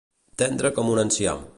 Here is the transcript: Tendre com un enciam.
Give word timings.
Tendre 0.43 0.71
com 0.79 0.91
un 0.97 1.05
enciam. 1.05 1.49